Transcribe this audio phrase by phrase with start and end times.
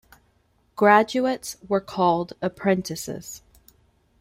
[0.75, 3.43] Graduates were called 'apprentices'.